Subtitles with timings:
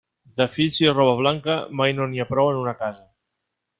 [0.41, 3.07] De fills i roba blanca, mai no n'hi ha prou en una casa.